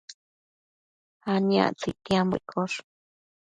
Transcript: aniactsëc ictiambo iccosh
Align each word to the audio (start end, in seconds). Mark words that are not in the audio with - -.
aniactsëc 1.33 1.89
ictiambo 1.95 2.33
iccosh 2.39 2.77